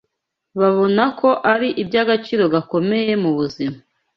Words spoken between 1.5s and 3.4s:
ari iby’agaciro gakomeye mu